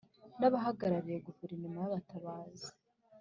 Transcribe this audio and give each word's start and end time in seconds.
n 0.39 0.41
abahagarariye 0.47 1.19
Guverinoma 1.27 1.77
y 1.81 1.87
abatabazi 1.89 2.69